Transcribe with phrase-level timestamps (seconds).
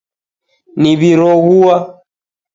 [0.81, 1.75] Niw'iroghua